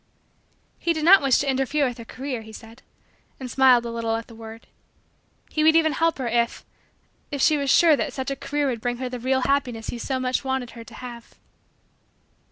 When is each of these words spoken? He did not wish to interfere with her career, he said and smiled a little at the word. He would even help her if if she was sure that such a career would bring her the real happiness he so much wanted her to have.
He 0.79 0.93
did 0.93 1.05
not 1.05 1.21
wish 1.21 1.37
to 1.37 1.47
interfere 1.47 1.85
with 1.87 1.99
her 1.99 2.05
career, 2.05 2.41
he 2.41 2.51
said 2.51 2.81
and 3.39 3.51
smiled 3.51 3.85
a 3.85 3.91
little 3.91 4.15
at 4.15 4.25
the 4.25 4.33
word. 4.33 4.65
He 5.51 5.63
would 5.63 5.75
even 5.75 5.91
help 5.91 6.17
her 6.17 6.27
if 6.27 6.65
if 7.29 7.39
she 7.39 7.55
was 7.55 7.69
sure 7.69 7.95
that 7.95 8.11
such 8.11 8.31
a 8.31 8.35
career 8.35 8.65
would 8.65 8.81
bring 8.81 8.97
her 8.97 9.09
the 9.09 9.19
real 9.19 9.41
happiness 9.41 9.89
he 9.89 9.99
so 9.99 10.19
much 10.19 10.43
wanted 10.43 10.71
her 10.71 10.83
to 10.83 10.95
have. 10.95 11.35